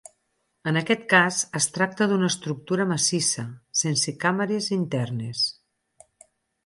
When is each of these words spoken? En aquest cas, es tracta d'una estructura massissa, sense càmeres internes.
En 0.69 0.79
aquest 0.79 1.03
cas, 1.13 1.41
es 1.59 1.67
tracta 1.75 2.07
d'una 2.11 2.29
estructura 2.33 2.87
massissa, 2.93 3.45
sense 3.83 4.17
càmeres 4.25 4.71
internes. 4.79 5.45